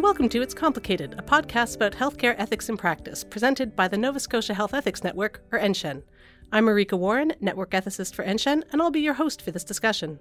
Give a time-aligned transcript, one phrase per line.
[0.00, 3.98] And welcome to It's Complicated, a podcast about healthcare ethics and practice, presented by the
[3.98, 6.02] Nova Scotia Health Ethics Network, or NSHEN.
[6.50, 10.18] I'm Marika Warren, network ethicist for NSHEN, and I'll be your host for this discussion.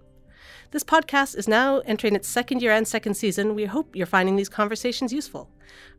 [0.71, 3.55] This podcast is now entering its second year and second season.
[3.55, 5.49] We hope you're finding these conversations useful.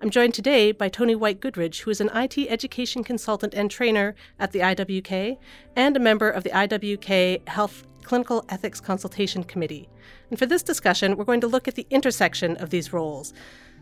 [0.02, 4.52] I'm joined today by Toni White-Goodridge, who is an IT education consultant and trainer at
[4.52, 5.38] the IWK
[5.74, 9.88] and a member of the IWK Health Clinical Ethics Consultation Committee.
[10.28, 13.32] And for this discussion, we're going to look at the intersection of these roles.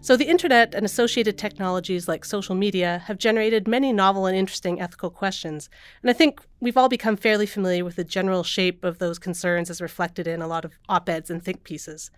[0.01, 4.81] So, the internet and associated technologies like social media have generated many novel and interesting
[4.81, 5.69] ethical questions.
[6.03, 9.71] And I think we've all become fairly familiar with the general shape of those concerns
[9.71, 12.11] as reflected in a lot of op eds and think pieces.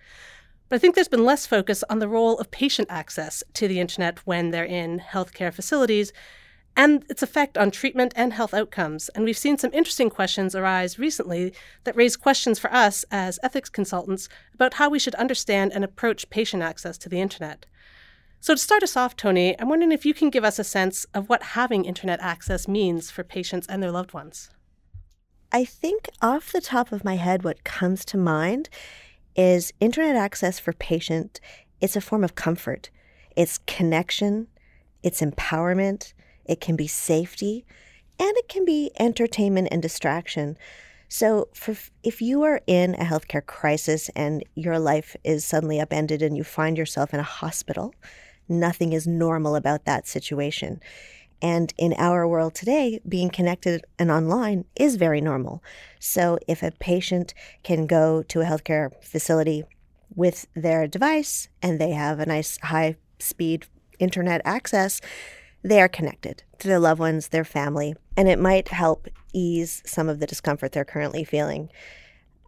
[0.69, 3.80] But I think there's been less focus on the role of patient access to the
[3.80, 6.12] internet when they're in healthcare facilities
[6.76, 9.08] and its effect on treatment and health outcomes.
[9.10, 11.52] And we've seen some interesting questions arise recently
[11.84, 16.30] that raise questions for us as ethics consultants about how we should understand and approach
[16.30, 17.66] patient access to the internet.
[18.41, 21.05] So, to start us off, Toni, I'm wondering if you can give us a sense
[21.12, 24.50] of what having internet access means for patients and their loved ones.
[25.52, 28.69] I think off the top of my head, what comes to mind
[29.36, 31.41] is internet access for patient.
[31.80, 32.91] It's a form of comfort.
[33.36, 34.47] It's connection.
[35.02, 36.12] It's empowerment
[36.50, 37.64] it can be safety,
[38.19, 40.58] and it can be entertainment and distraction.
[41.08, 46.22] So, for, if you are in a healthcare crisis and your life is suddenly upended
[46.22, 47.94] and you find yourself in a hospital,
[48.50, 50.80] nothing is normal about that situation.
[51.42, 55.62] And in our world today, being connected and online is very normal.
[55.98, 59.64] So, if a patient can go to a healthcare facility
[60.14, 63.66] with their device and they have a nice high speed
[63.98, 65.00] internet access,
[65.62, 70.08] they are connected to their loved ones, their family, and it might help ease some
[70.08, 71.70] of the discomfort they're currently feeling.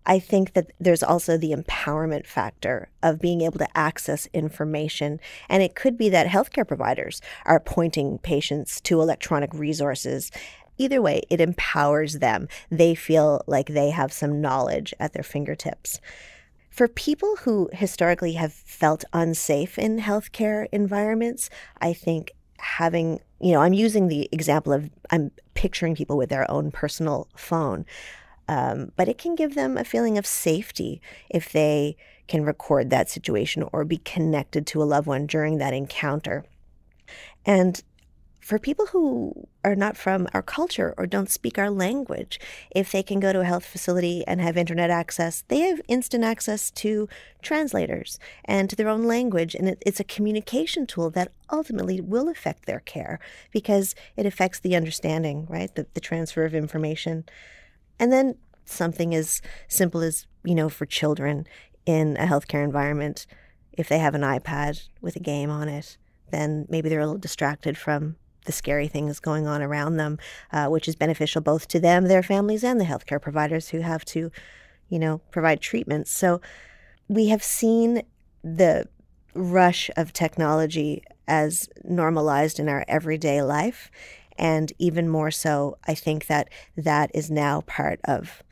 [0.05, 5.21] I think that there's also the empowerment factor of being able to access information.
[5.49, 10.31] And it could be that healthcare providers are pointing patients to electronic resources.
[10.79, 12.49] Either way, it empowers them.
[12.71, 16.01] They feel like they have some knowledge at their fingertips.
[16.71, 23.61] For people who historically have felt unsafe in healthcare environments, I think having, you know,
[23.61, 27.85] I'm using the example of I'm picturing people with their own personal phone.
[28.53, 31.97] Um, but it can give them a feeling of safety if they
[32.29, 36.45] can record that situation or be connected to a loved one during that encounter.
[37.47, 37.83] And
[38.41, 42.39] for people who are not from our culture or don't speak our language,
[42.73, 46.23] if they can go to a health facility and have internet access, they have instant
[46.23, 47.09] access to
[47.41, 49.55] translators and to their own language.
[49.55, 53.19] And it, it's a communication tool that ultimately will affect their care
[53.51, 55.75] because it affects the understanding, right?
[55.75, 57.25] The, the transfer of information.
[58.03, 61.47] And then something as simple as, you know, for children
[61.87, 63.27] in a healthcare environment,
[63.73, 65.97] if they have an iPad with a game on it,
[66.33, 70.19] then maybe they're a little distracted from the scary things going on around them,
[70.51, 74.05] uh, which is beneficial both to them, their families, and the healthcare providers who have
[74.07, 74.33] to,
[74.89, 76.11] you know, provide treatments.
[76.11, 76.41] So
[77.07, 78.03] we have seen
[78.43, 78.89] the
[79.33, 83.93] rush of technology as normalized in our everyday life.
[84.39, 88.43] And even more so, I think that that is now part of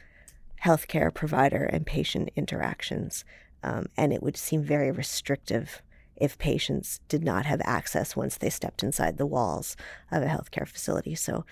[0.64, 3.24] healthcare provider and patient interactions.
[3.62, 5.82] Um, and it would seem very restrictive
[6.16, 9.76] if patients did not have access once they stepped inside the walls
[10.10, 11.14] of a healthcare facility.
[11.14, 11.44] So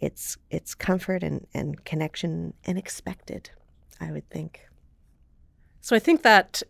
[0.00, 3.50] it's it's comfort and, and connection and expected,
[4.00, 4.68] I would think.
[5.80, 6.62] So I think that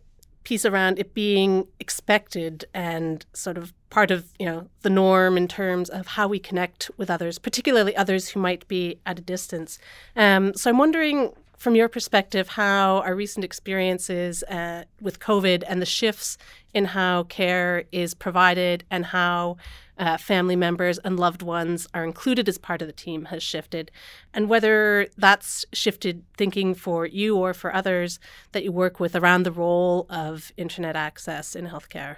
[0.45, 5.47] piece around it being expected and sort of part of you know the norm in
[5.47, 9.77] terms of how we connect with others, particularly others who might be at a distance.
[10.15, 15.81] Um, so I'm wondering from your perspective, how our recent experiences uh, with COVID and
[15.81, 16.37] the shifts
[16.73, 19.57] in how care is provided and how
[19.97, 23.91] uh, family members and loved ones are included as part of the team has shifted,
[24.33, 28.19] and whether that's shifted thinking for you or for others
[28.51, 32.17] that you work with around the role of internet access in healthcare.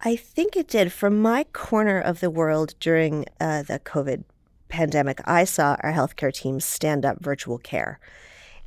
[0.00, 0.92] I think it did.
[0.92, 4.24] From my corner of the world during uh, the COVID
[4.68, 8.00] pandemic, I saw our healthcare teams stand up virtual care.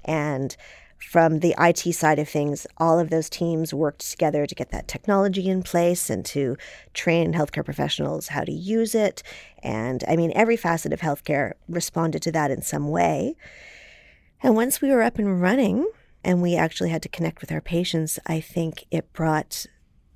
[0.06, 0.56] And
[1.00, 4.88] from the IT side of things, all of those teams worked together to get that
[4.88, 6.58] technology in place and to
[6.94, 9.22] train healthcare professionals how to use it.
[9.62, 13.36] And I mean, every facet of healthcare responded to that in some way.
[14.42, 15.90] And once we were up and running
[16.24, 19.66] and we actually had to connect with our patients, I think it brought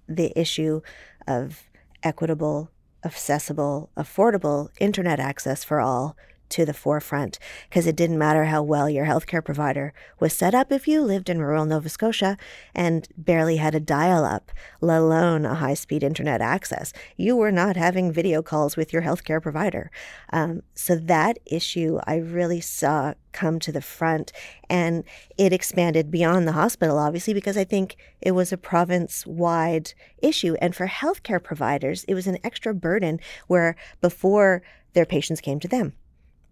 [0.07, 0.81] the issue
[1.27, 1.63] of
[2.03, 2.71] equitable
[3.05, 6.17] accessible, affordable internet access for all
[6.49, 10.71] to the forefront because it didn't matter how well your healthcare provider was set up
[10.71, 12.37] if you lived in rural Nova Scotia
[12.73, 14.51] and barely had a dial up,
[14.81, 16.93] let alone a high speed internet access.
[17.17, 19.91] You were not having video calls with your healthcare provider.
[20.31, 24.31] Um, so that issue I really saw come to the front
[24.69, 25.03] and
[25.37, 30.55] it expanded beyond the hospital, obviously, because I think it was a province wide issue.
[30.61, 34.61] And for healthcare providers, it was an extra burden where before
[34.93, 35.93] their patients came to them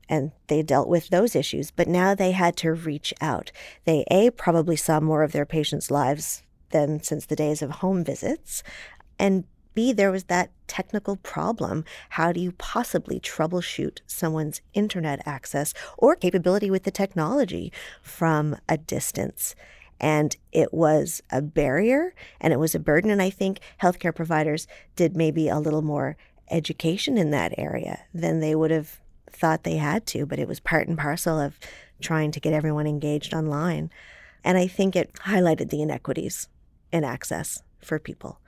[0.10, 1.72] and they dealt with those issues.
[1.72, 3.52] But now they had to reach out.
[3.86, 8.04] They, A, probably saw more of their patients' lives than since the days of home
[8.04, 8.64] visits.
[9.20, 11.86] And B, there was that technical problem.
[12.10, 17.72] How do you possibly troubleshoot someone's internet access or capability with the technology
[18.02, 19.56] from a distance?
[20.00, 23.12] And it was a barrier and it was a burden.
[23.12, 26.18] And I think healthcare providers did maybe a little more
[26.50, 29.00] education in that area than they would have
[29.38, 31.60] thought they had to, but it was part and parcel of
[32.02, 33.90] trying to get everyone engaged online.
[34.44, 36.48] And I think it highlighted the inequities
[36.92, 38.40] in access for people.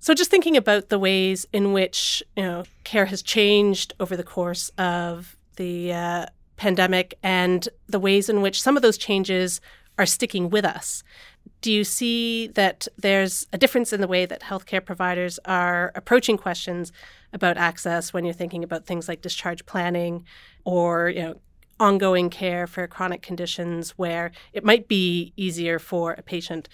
[0.00, 4.24] So, just thinking about the ways in which you know care has changed over the
[4.24, 6.26] course of the uh,
[6.56, 9.60] pandemic, and the ways in which some of those changes
[9.98, 11.02] are sticking with us.
[11.64, 16.36] Do you see that there's a difference in the way that healthcare providers are approaching
[16.36, 16.92] questions
[17.32, 20.26] about access when you're thinking about things like discharge planning
[20.66, 21.40] or, you know,
[21.80, 26.68] ongoing care for chronic conditions where it might be easier for a patient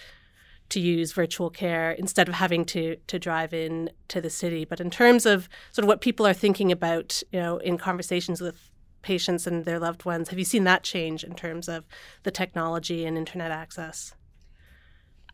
[0.71, 4.65] to use virtual care instead of having to to drive in to the city.
[4.65, 8.41] But in terms of sort of what people are thinking about, you know, in conversations
[8.41, 8.73] with
[9.03, 11.87] patients and their loved ones, have you seen that change in terms of
[12.25, 14.17] the technology and internet access?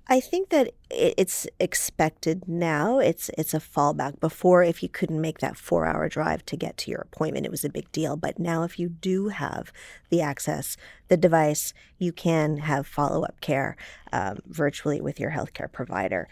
[0.09, 3.01] I think that it's expected now.
[3.01, 4.21] It's it's a fallback.
[4.21, 7.51] Before, if you couldn't make that four hour drive to get to your appointment, it
[7.51, 8.17] was a big deal.
[8.17, 9.73] But now, if you do have
[10.11, 10.77] the access,
[11.09, 13.77] the device, you can have follow up care
[14.13, 16.29] um, virtually with your healthcare provider,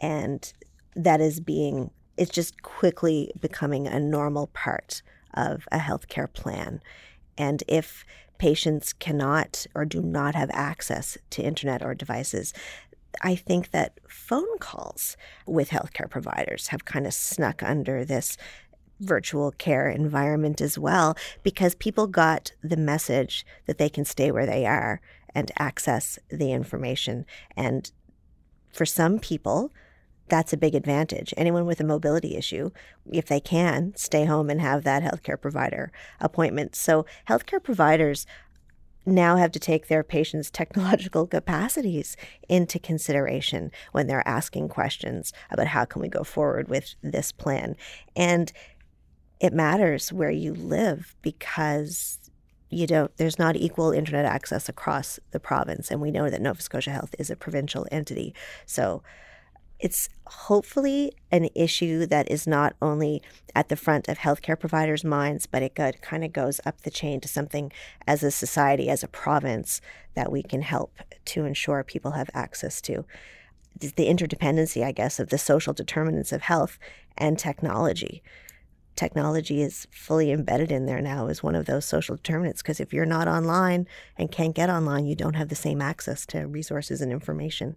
[0.00, 0.52] and
[0.96, 5.02] that is being it's just quickly becoming a normal part
[5.32, 6.82] of a healthcare plan.
[7.38, 8.04] And if
[8.38, 12.52] patients cannot or do not have access to internet or devices,
[13.20, 15.16] I think that phone calls
[15.46, 18.36] with healthcare providers have kind of snuck under this
[19.00, 24.46] virtual care environment as well because people got the message that they can stay where
[24.46, 25.00] they are
[25.34, 27.26] and access the information.
[27.56, 27.90] And
[28.72, 29.72] for some people,
[30.28, 31.34] that's a big advantage.
[31.36, 32.70] Anyone with a mobility issue,
[33.10, 36.74] if they can, stay home and have that healthcare provider appointment.
[36.74, 38.26] So, healthcare providers
[39.04, 42.16] now have to take their patients' technological capacities
[42.48, 47.76] into consideration when they're asking questions about how can we go forward with this plan.
[48.14, 48.52] And
[49.40, 52.18] it matters where you live because
[52.70, 56.62] you don't there's not equal internet access across the province and we know that Nova
[56.62, 58.34] Scotia Health is a provincial entity.
[58.64, 59.02] So
[59.82, 63.20] it's hopefully an issue that is not only
[63.52, 67.20] at the front of healthcare providers' minds, but it kind of goes up the chain
[67.20, 67.72] to something
[68.06, 69.80] as a society, as a province,
[70.14, 73.04] that we can help to ensure people have access to.
[73.80, 76.78] The interdependency, I guess, of the social determinants of health
[77.18, 78.22] and technology.
[78.94, 82.92] Technology is fully embedded in there now as one of those social determinants because if
[82.92, 87.00] you're not online and can't get online, you don't have the same access to resources
[87.00, 87.76] and information.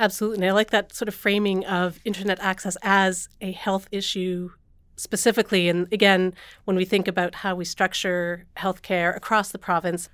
[0.00, 0.38] Absolutely.
[0.38, 4.50] And I like that sort of framing of internet access as a health issue
[4.96, 5.68] specifically.
[5.68, 10.08] And again, when we think about how we structure healthcare across the province,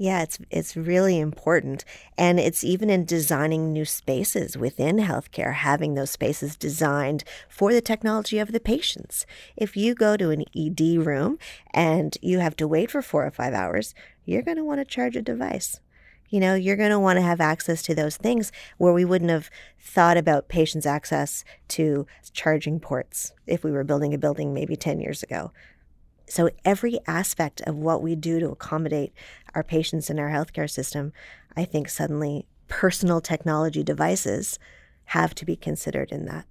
[0.00, 1.84] yeah, it's it's really important.
[2.16, 7.82] And it's even in designing new spaces within healthcare, having those spaces designed for the
[7.82, 9.26] technology of the patients.
[9.58, 11.38] If you go to an ED room
[11.74, 13.94] and you have to wait for four or five hours,
[14.24, 15.80] you're going to want to charge a device.
[16.30, 19.30] You know, you're going to want to have access to those things where we wouldn't
[19.30, 24.76] have thought about patients' access to charging ports if we were building a building maybe
[24.76, 25.52] 10 years ago.
[26.28, 29.12] So, every aspect of what we do to accommodate
[29.54, 31.12] our patients in our healthcare system,
[31.56, 34.60] I think suddenly personal technology devices
[35.06, 36.46] have to be considered in that.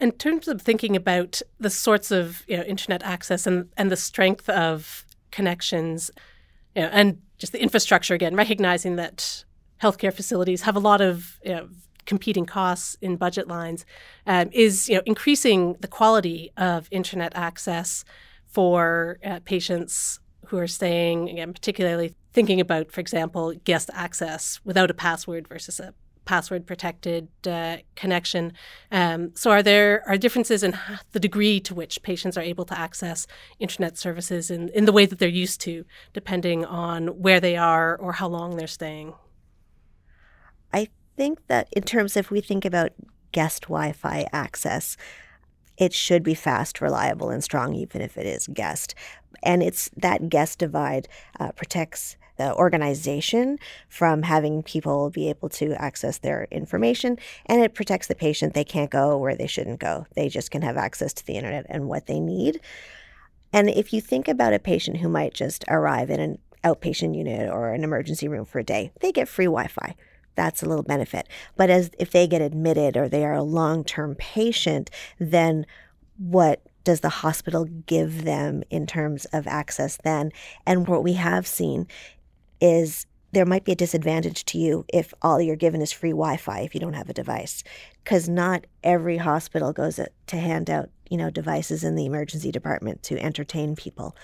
[0.00, 3.96] In terms of thinking about the sorts of you know, internet access and, and the
[3.96, 6.10] strength of connections,
[6.74, 9.44] you know, and just the infrastructure again, recognizing that
[9.82, 11.68] healthcare facilities have a lot of you know,
[12.06, 13.84] competing costs in budget lines,
[14.26, 18.02] um, is you know increasing the quality of internet access
[18.46, 24.90] for uh, patients who are staying again, particularly thinking about, for example, guest access without
[24.90, 25.92] a password versus a
[26.24, 28.52] password protected uh, connection.
[28.90, 30.78] Um, so, are there are differences in
[31.12, 33.26] the degree to which patients are able to access
[33.58, 37.96] internet services in, in the way that they're used to, depending on where they are
[37.96, 39.14] or how long they're staying?
[40.72, 42.92] I think that in terms of we think about
[43.32, 44.96] guest Wi Fi access,
[45.76, 48.94] it should be fast, reliable, and strong, even if it is guest.
[49.42, 55.72] And it's that guest divide uh, protects the organization from having people be able to
[55.80, 58.54] access their information and it protects the patient.
[58.54, 60.06] They can't go where they shouldn't go.
[60.14, 62.60] They just can have access to the internet and what they need.
[63.52, 67.50] And if you think about a patient who might just arrive in an outpatient unit
[67.50, 69.94] or an emergency room for a day they get free wi-fi.
[70.34, 71.28] That's a little benefit.
[71.56, 75.66] But as if they get admitted or they are a long-term patient then
[76.16, 80.30] what does the hospital give them in terms of access then?
[80.66, 81.88] And what we have seen
[82.64, 86.60] is there might be a disadvantage to you if all you're given is free Wi-Fi
[86.60, 87.62] if you don't have a device,
[88.02, 93.02] because not every hospital goes to hand out you know devices in the emergency department
[93.02, 94.16] to entertain people.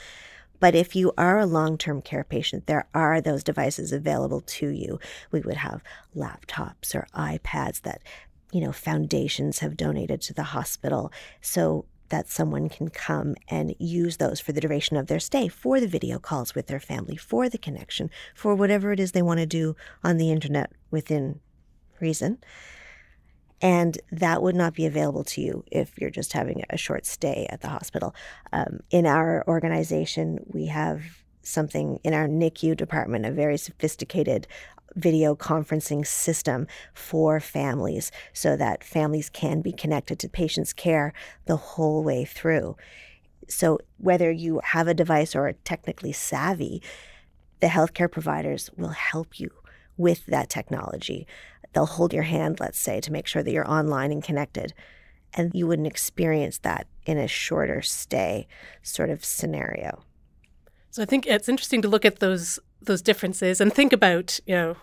[0.59, 4.69] But if you are a long term care patient, there are those devices available to
[4.69, 4.99] you.
[5.31, 5.83] We would have
[6.17, 8.01] laptops or iPads that,
[8.53, 11.13] you know, foundations have donated to the hospital.
[11.43, 15.81] So that someone can come and use those for the duration of their stay, for
[15.81, 19.41] the video calls with their family, for the connection, for whatever it is they want
[19.41, 19.75] to do
[20.05, 21.41] on the internet within
[22.01, 22.39] reason.
[23.63, 27.47] And that would not be available to you if you're just having a short stay
[27.51, 28.15] at the hospital.
[28.53, 31.03] Um, in our organization, we have
[31.43, 34.47] something in our NICU department, a very sophisticated
[34.95, 41.13] video conferencing system for families so that families can be connected to patients' care
[41.47, 42.77] the whole way through.
[43.49, 46.83] So, whether you have a device or are technically savvy,
[47.61, 49.51] the healthcare providers will help you
[49.97, 51.27] with that technology.
[51.73, 54.73] They'll hold your hand, let's say, to make sure that you're online and connected.
[55.35, 58.49] And you wouldn't experience that in a shorter stay
[58.83, 60.03] sort of scenario.
[60.91, 64.55] So I think it's interesting to look at those those differences and think about you
[64.55, 64.77] know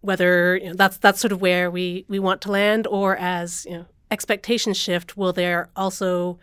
[0.00, 3.66] whether you know, that's that's sort of where we we want to land, or as
[3.66, 6.38] you know expectations shift, will there also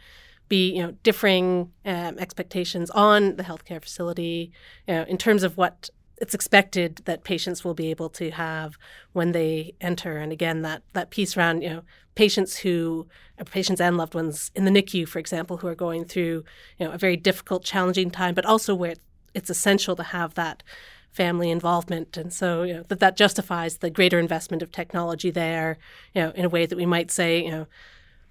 [0.50, 4.52] be you know differing um, expectations on the healthcare facility
[4.88, 8.78] you know, in terms of what it's expected that patients will be able to have
[9.14, 10.18] when they enter.
[10.18, 11.84] And again, that that piece around you know
[12.16, 13.08] patients who
[13.40, 16.44] uh, patients and loved ones in the NICU, for example, who are going through
[16.80, 18.96] you know a very difficult, challenging time, but also where
[19.34, 20.64] it's essential to have that
[21.12, 25.78] family involvement, and so you know that that justifies the greater investment of technology there.
[26.14, 27.68] You know, in a way that we might say, you know,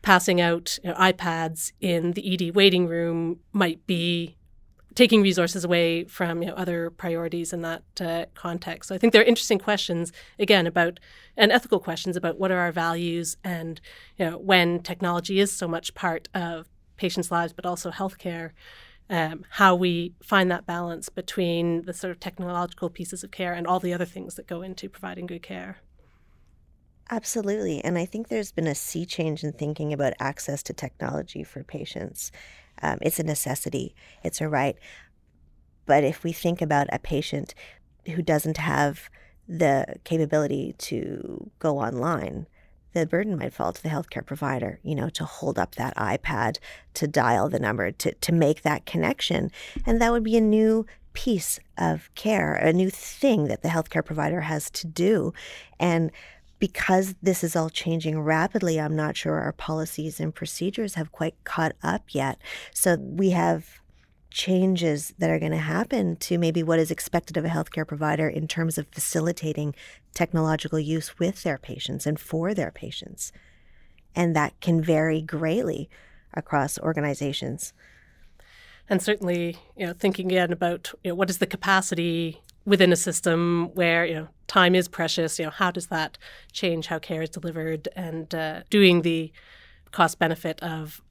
[0.02, 4.36] passing out you know, iPads in the ED waiting room might be
[4.94, 8.88] taking resources away from you know, other priorities in that uh, context.
[8.88, 11.00] So I think there are interesting questions again about
[11.36, 13.80] and ethical questions about what are our values and
[14.18, 18.50] you know when technology is so much part of patients' lives, but also healthcare.
[19.10, 23.66] Um, how we find that balance between the sort of technological pieces of care and
[23.66, 25.78] all the other things that go into providing good care.
[27.10, 27.84] Absolutely.
[27.84, 31.62] And I think there's been a sea change in thinking about access to technology for
[31.62, 32.32] patients.
[32.80, 34.76] Um, it's a necessity, it's a right.
[35.84, 37.54] But if we think about a patient
[38.06, 39.10] who doesn't have
[39.46, 42.46] the capability to go online,
[42.92, 46.58] the burden might fall to the healthcare provider, you know, to hold up that iPad,
[46.94, 49.50] to dial the number, to, to make that connection.
[49.86, 54.04] And that would be a new piece of care, a new thing that the healthcare
[54.04, 55.32] provider has to do.
[55.78, 56.10] And
[56.58, 61.34] because this is all changing rapidly, I'm not sure our policies and procedures have quite
[61.44, 62.38] caught up yet.
[62.72, 63.81] So we have
[64.32, 68.28] changes that are going to happen to maybe what is expected of a healthcare provider
[68.28, 69.74] in terms of facilitating
[70.14, 73.32] technological use with their patients and for their patients.
[74.14, 75.88] And that can vary greatly
[76.34, 77.72] across organizations.
[78.88, 82.96] And certainly, you know, thinking again about you know, what is the capacity within a
[82.96, 85.38] system where you know time is precious.
[85.38, 86.18] You know, how does that
[86.52, 89.32] change how care is delivered and uh, doing the
[89.92, 91.02] cost benefit of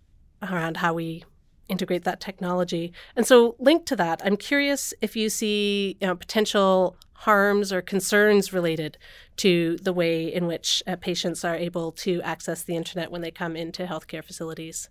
[0.42, 1.24] around how we
[1.72, 2.94] integrate that technology.
[3.16, 7.82] And so, linked to that, I'm curious if you see you know, potential harms or
[7.82, 8.98] concerns related
[9.38, 13.32] to the way in which uh, patients are able to access the internet when they
[13.32, 14.90] come into healthcare facilities.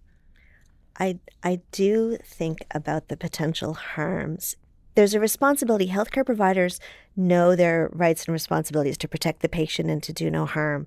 [0.98, 4.56] I, I do think about the potential harms
[4.94, 5.88] there's a responsibility.
[5.88, 6.80] Healthcare providers
[7.16, 10.86] know their rights and responsibilities to protect the patient and to do no harm.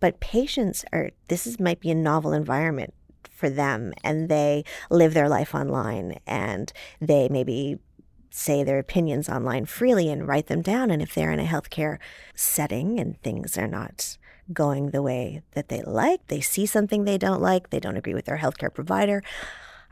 [0.00, 2.94] But patients are, this is, might be a novel environment
[3.30, 7.78] for them, and they live their life online and they maybe
[8.30, 10.90] say their opinions online freely and write them down.
[10.90, 11.98] And if they're in a healthcare
[12.34, 14.16] setting and things are not
[14.52, 16.26] going the way that they like.
[16.28, 19.22] They see something they don't like, they don't agree with their healthcare provider.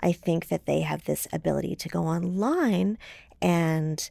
[0.00, 2.98] I think that they have this ability to go online
[3.42, 4.10] and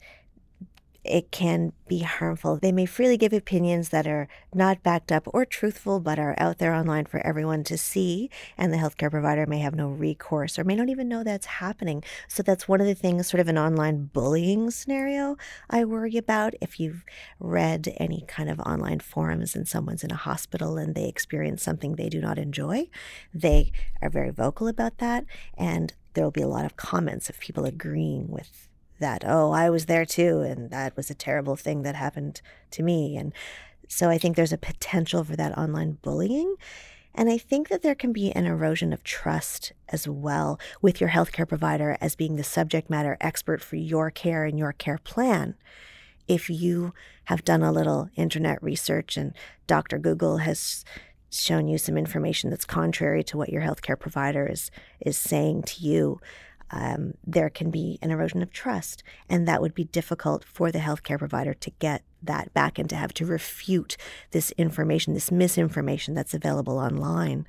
[1.03, 2.57] it can be harmful.
[2.57, 6.57] They may freely give opinions that are not backed up or truthful, but are out
[6.57, 8.29] there online for everyone to see.
[8.57, 12.03] And the healthcare provider may have no recourse or may not even know that's happening.
[12.27, 15.37] So that's one of the things, sort of an online bullying scenario
[15.69, 16.53] I worry about.
[16.61, 17.05] If you've
[17.39, 21.95] read any kind of online forums and someone's in a hospital and they experience something
[21.95, 22.89] they do not enjoy,
[23.33, 25.25] they are very vocal about that.
[25.57, 28.68] And there will be a lot of comments of people agreeing with
[28.99, 32.41] that, oh, I was there too, and that was a terrible thing that happened
[32.71, 33.17] to me.
[33.17, 33.33] And
[33.87, 36.55] so I think there's a potential for that online bullying.
[37.15, 41.09] And I think that there can be an erosion of trust as well with your
[41.09, 45.55] healthcare provider as being the subject matter expert for your care and your care plan.
[46.27, 46.93] If you
[47.25, 49.33] have done a little internet research and
[49.65, 49.97] Dr.
[49.97, 50.85] Google has
[51.31, 55.83] shown you some information that's contrary to what your healthcare provider is, is saying to
[55.83, 56.19] you,
[56.71, 59.03] um, there can be an erosion of trust.
[59.29, 62.95] And that would be difficult for the healthcare provider to get that back and to
[62.95, 63.97] have to refute
[64.31, 67.47] this information, this misinformation that's available online.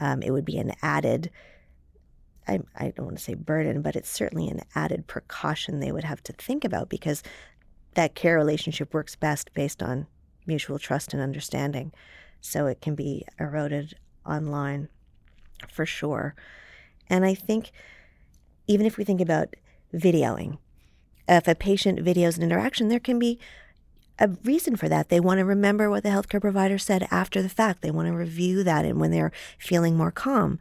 [0.00, 1.30] Um, it would be an added,
[2.46, 6.04] I, I don't want to say burden, but it's certainly an added precaution they would
[6.04, 7.22] have to think about because
[7.94, 10.06] that care relationship works best based on
[10.46, 11.92] mutual trust and understanding.
[12.40, 14.88] So it can be eroded online
[15.72, 16.34] for sure.
[17.08, 17.72] And I think
[18.68, 19.56] even if we think about
[19.92, 20.58] videoing,
[21.26, 23.38] if a patient videos an interaction, there can be
[24.18, 25.08] a reason for that.
[25.08, 27.82] They want to remember what the healthcare provider said after the fact.
[27.82, 30.58] They want to review that and when they're feeling more calm.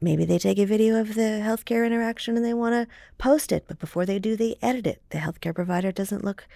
[0.00, 3.64] Maybe they take a video of the healthcare interaction and they want to post it,
[3.68, 5.02] but before they do, they edit it.
[5.10, 6.46] The healthcare provider doesn't look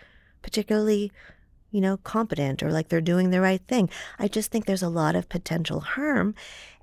[0.43, 1.13] particularly,
[1.71, 3.91] you know, competent or like they're doing the right thing.
[4.19, 6.35] I just think there's a lot of potential harm.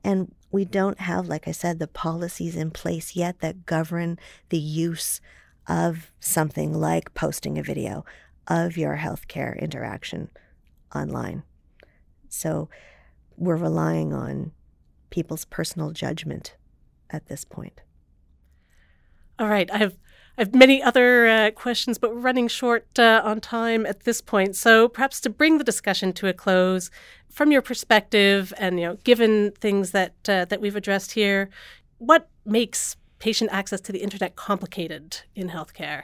[0.03, 4.59] And we don't have, like I said, the policies in place yet that govern the
[4.59, 5.21] use
[5.67, 8.05] of something like posting a video
[8.47, 10.29] of your healthcare interaction
[10.93, 11.43] online.
[12.27, 12.69] So
[13.37, 14.51] we're relying on
[15.09, 16.55] people's personal judgment
[17.09, 17.81] at this point.
[19.39, 19.71] All right.
[19.71, 19.97] I have
[20.37, 24.19] I have many other uh, questions, but we're running short uh, on time at this
[24.19, 24.55] point.
[24.55, 26.89] So perhaps to bring the discussion to a close,
[27.29, 31.49] from your perspective, and you know, given things that uh, that we've addressed here,
[31.97, 36.03] what makes patient access to the internet complicated in healthcare?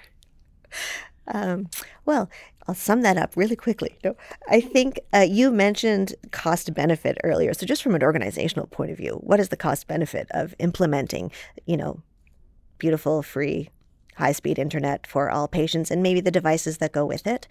[1.27, 1.69] Um,
[2.05, 2.29] well,
[2.67, 3.97] I'll sum that up really quickly.
[4.49, 7.53] I think uh, you mentioned cost benefit earlier.
[7.53, 11.31] So, just from an organizational point of view, what is the cost benefit of implementing,
[11.67, 12.01] you know,
[12.79, 13.69] beautiful, free
[14.19, 17.47] high speed internet for all patients and maybe the devices that go with it.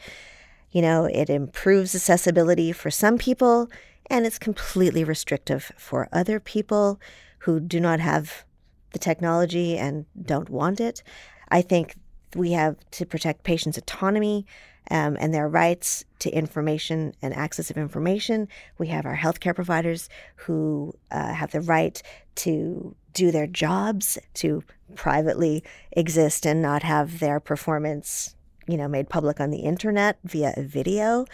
[0.71, 3.69] You know, it improves accessibility for some people
[4.11, 7.01] and it's completely restrictive for other people
[7.41, 8.45] who do not have
[8.93, 11.03] the technology and don't want it.
[11.49, 11.97] I think
[12.37, 14.47] we have to protect patients' autonomy
[14.91, 18.49] um, and their rights to information and access of information.
[18.79, 22.03] We have our healthcare providers who uh, have the right
[22.37, 24.63] to do their jobs, to
[24.95, 28.35] privately exist and not have their performance,
[28.67, 31.25] you know, made public on the internet via a video.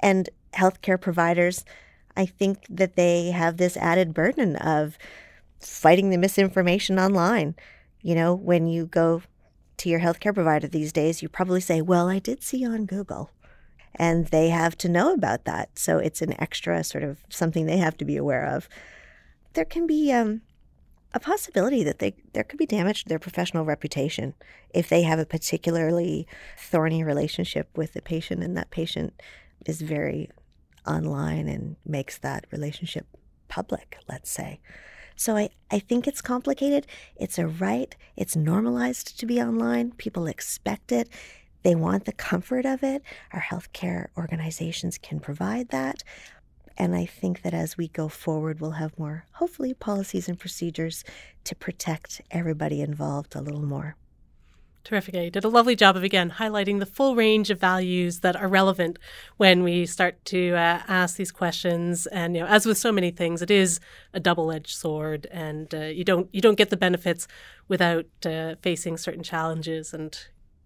[0.00, 1.64] And healthcare providers,
[2.16, 4.98] I think that they have this added burden of
[5.60, 7.54] fighting the misinformation online.
[8.02, 9.22] You know, when you go
[9.78, 13.30] to your healthcare provider these days, you probably say, Well, I did see on Google.
[13.94, 15.78] And they have to know about that.
[15.78, 18.68] So it's an extra sort of something they have to be aware of.
[19.54, 20.42] There can be um,
[21.14, 24.34] a possibility that they there could be damage to their professional reputation
[24.74, 26.26] if they have a particularly
[26.58, 29.14] thorny relationship with the patient and that patient
[29.66, 30.30] is very
[30.86, 33.06] online and makes that relationship
[33.48, 34.60] public, let's say.
[35.18, 36.86] So I, I think it's complicated.
[37.16, 37.94] It's a right.
[38.16, 39.90] It's normalized to be online.
[39.90, 41.08] People expect it.
[41.64, 43.02] They want the comfort of it.
[43.32, 46.04] Our healthcare organizations can provide that.
[46.76, 51.02] And I think that as we go forward, we'll have more, hopefully, policies and procedures
[51.42, 53.96] to protect everybody involved a little more.
[54.84, 55.14] Terrific.
[55.14, 58.48] You did a lovely job of, again, highlighting the full range of values that are
[58.48, 58.98] relevant
[59.36, 62.06] when we start to uh, ask these questions.
[62.06, 63.80] And, you know, as with so many things, it is
[64.14, 67.28] a double-edged sword, and uh, you don't you don't get the benefits
[67.66, 69.92] without uh, facing certain challenges.
[69.92, 70.18] And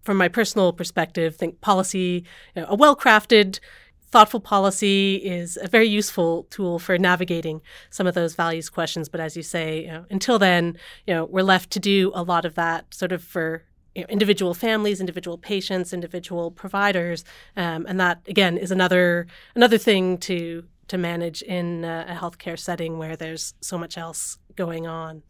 [0.03, 2.23] from my personal perspective, think policy,
[2.55, 3.59] you know, a well-crafted
[4.05, 9.09] thoughtful policy is a very useful tool for navigating some of those values questions.
[9.09, 12.23] But as you say, you know, until then, you know, we're left to do a
[12.23, 13.63] lot of that sort of for
[13.95, 17.23] individual families, individual patients, individual providers,
[17.55, 22.97] um, and that again is another another thing to to manage in a healthcare setting
[22.97, 25.23] where there's so much else going on.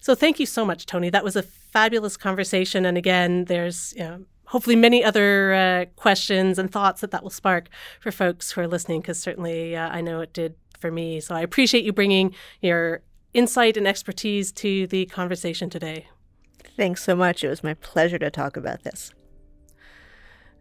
[0.00, 1.10] So thank you so much, Toni.
[1.10, 2.84] That was a fabulous conversation.
[2.84, 7.30] And again, there's you know, hopefully many other uh, questions and thoughts that that will
[7.30, 7.68] spark
[8.00, 11.20] for folks who are listening, because certainly uh, I know it did for me.
[11.20, 16.08] So I appreciate you bringing your insight and expertise to the conversation today.
[16.76, 17.44] Thanks so much.
[17.44, 19.12] It was my pleasure to talk about this.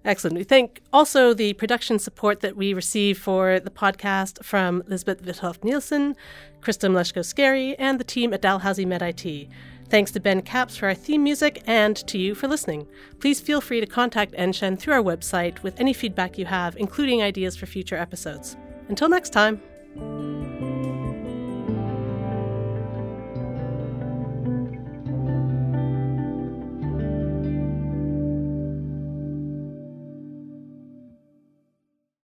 [0.04, 0.38] Excellent.
[0.38, 5.64] We thank also the production support that we receive for the podcast from Lisbeth Vithoff
[5.64, 6.16] Nielsen,
[6.60, 9.48] Krista Leshko Scary, and the team at Dalhousie MedIT.
[9.90, 12.88] Thanks to Ben Capps for our theme music and to you for listening.
[13.20, 17.22] Please feel free to contact NSHEN through our website with any feedback you have, including
[17.22, 18.56] ideas for future episodes.
[18.88, 20.41] Until next time.